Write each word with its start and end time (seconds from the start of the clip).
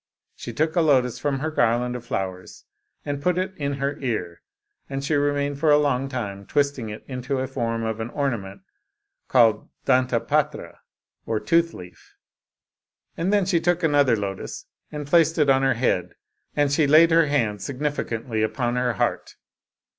She 0.35 0.51
took 0.51 0.75
a 0.75 0.81
lotus 0.81 1.19
from 1.19 1.41
her 1.41 1.51
garland 1.51 1.95
of 1.95 2.03
flowers, 2.03 2.65
and 3.05 3.21
put 3.21 3.37
it 3.37 3.53
in 3.55 3.73
her 3.73 3.99
ear, 3.99 4.41
and 4.89 5.03
she 5.03 5.13
remained 5.13 5.59
for 5.59 5.69
a 5.69 5.77
long 5.77 6.09
time 6.09 6.47
twisting 6.47 6.89
it 6.89 7.05
into 7.07 7.37
the 7.37 7.45
form 7.45 7.83
of 7.83 7.99
an 7.99 8.09
ornament 8.09 8.61
called 9.27 9.69
dantapatra 9.85 10.79
or 11.27 11.39
tooth 11.39 11.75
leaf, 11.75 12.15
and 13.15 13.31
then 13.31 13.45
she 13.45 13.59
took 13.61 13.83
another 13.83 14.15
lotus 14.15 14.65
and 14.91 15.05
placed 15.05 15.37
it 15.37 15.51
on 15.51 15.61
her 15.61 15.75
head, 15.75 16.15
and 16.55 16.71
she 16.71 16.87
laid 16.87 17.11
her 17.11 17.27
hand 17.27 17.61
significantly 17.61 18.41
upon 18.41 18.77
her 18.77 18.93
heart. 18.93 19.35